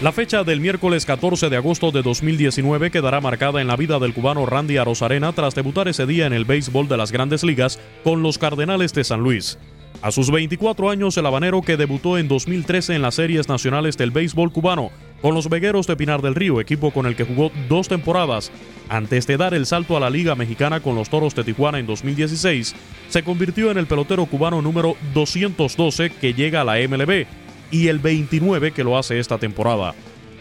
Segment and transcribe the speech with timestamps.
[0.00, 4.14] La fecha del miércoles 14 de agosto de 2019 quedará marcada en la vida del
[4.14, 8.22] cubano Randy Arozarena tras debutar ese día en el béisbol de las grandes ligas con
[8.22, 9.58] los Cardenales de San Luis.
[10.00, 14.12] A sus 24 años, el habanero que debutó en 2013 en las series nacionales del
[14.12, 17.88] béisbol cubano con los Vegueros de Pinar del Río, equipo con el que jugó dos
[17.88, 18.52] temporadas,
[18.88, 21.88] antes de dar el salto a la Liga Mexicana con los Toros de Tijuana en
[21.88, 22.76] 2016,
[23.08, 27.26] se convirtió en el pelotero cubano número 212 que llega a la MLB
[27.70, 29.94] y el 29 que lo hace esta temporada.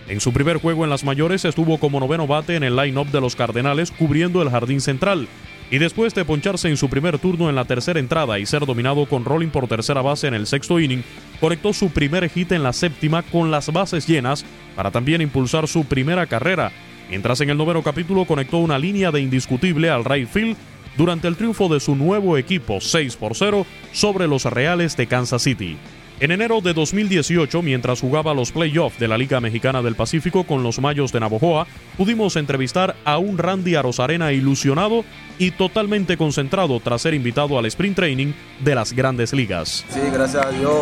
[0.08, 3.20] En su primer juego en las mayores estuvo como noveno bate en el line-up de
[3.20, 5.28] los Cardenales cubriendo el jardín central,
[5.70, 9.06] y después de poncharse en su primer turno en la tercera entrada y ser dominado
[9.06, 11.04] con rolling por tercera base en el sexto inning,
[11.42, 14.46] conectó su primer hit en la séptima con las bases llenas
[14.76, 16.72] para también impulsar su primera carrera,
[17.10, 20.56] mientras en el noveno capítulo conectó una línea de indiscutible al right field
[20.96, 25.44] durante el triunfo de su nuevo equipo 6 por 0 sobre los Reales de Kansas
[25.44, 25.78] City.
[26.20, 30.64] En enero de 2018, mientras jugaba los playoffs de la Liga Mexicana del Pacífico con
[30.64, 35.06] los Mayos de Navojoa, pudimos entrevistar a un Randy Arozarena ilusionado
[35.38, 39.86] y totalmente concentrado tras ser invitado al sprint training de las grandes ligas.
[39.90, 40.74] Sí, gracias a Dios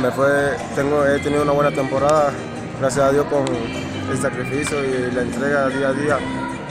[0.00, 0.30] me fue,
[0.76, 2.32] tengo, he tenido una buena temporada,
[2.78, 6.18] gracias a Dios con el sacrificio y la entrega día a día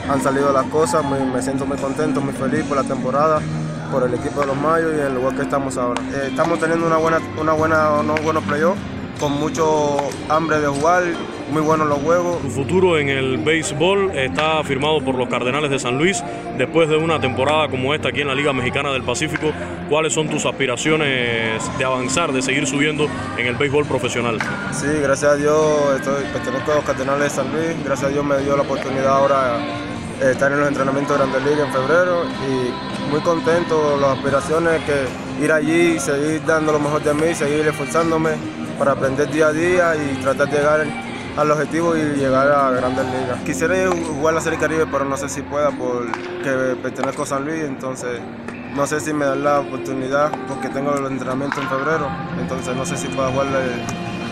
[0.08, 3.42] han salido las cosas, me siento muy contento, muy feliz por la temporada
[3.86, 6.02] por el equipo de los Mayos y en el lugar que estamos ahora.
[6.12, 8.80] Eh, estamos teniendo una buena, una buena, unos buenos playoffs,
[9.20, 9.96] con mucho
[10.28, 11.02] hambre de jugar,
[11.50, 12.42] muy buenos los juegos.
[12.42, 16.22] Su futuro en el béisbol está firmado por los Cardenales de San Luis.
[16.58, 19.52] Después de una temporada como esta aquí en la Liga Mexicana del Pacífico,
[19.88, 24.38] ¿cuáles son tus aspiraciones de avanzar, de seguir subiendo en el béisbol profesional?
[24.72, 27.84] Sí, gracias a Dios estoy, pertenezco a los Cardenales de San Luis.
[27.84, 29.58] Gracias a Dios me dio la oportunidad ahora
[30.20, 35.44] estar en los entrenamientos de Grandes Ligas en febrero y muy contento, las aspiraciones que
[35.44, 38.30] ir allí, seguir dando lo mejor de mí, seguir esforzándome
[38.78, 40.86] para aprender día a día y tratar de llegar
[41.36, 43.40] al objetivo y llegar a grandes ligas.
[43.44, 47.62] Quisiera jugar la Serie Caribe, pero no sé si pueda porque pertenezco a San Luis,
[47.62, 48.20] entonces
[48.74, 52.84] no sé si me dan la oportunidad porque tengo el entrenamiento en febrero, entonces no
[52.84, 53.46] sé si pueda jugar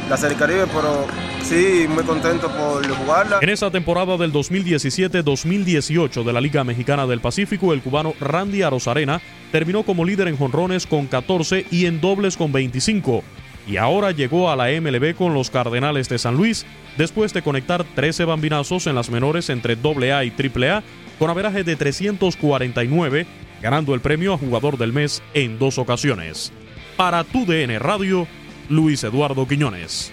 [0.08, 1.06] la Serie Caribe, pero
[1.42, 3.38] sí, muy contento por jugarla.
[3.40, 9.20] En esa temporada del 2017-2018 de la Liga Mexicana del Pacífico, el cubano Randy Arozarena
[9.50, 13.22] terminó como líder en jonrones con 14 y en dobles con 25.
[13.66, 16.66] Y ahora llegó a la MLB con los Cardenales de San Luis,
[16.98, 20.82] después de conectar 13 bambinazos en las menores entre AA y AAA,
[21.18, 23.26] con averaje de 349,
[23.62, 26.52] ganando el premio a jugador del mes en dos ocasiones.
[26.96, 28.28] Para tu DN Radio,
[28.68, 30.12] Luis Eduardo Quiñones.